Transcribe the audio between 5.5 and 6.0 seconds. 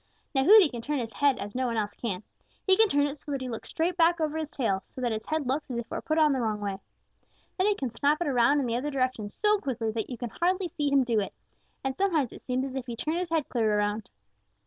as if it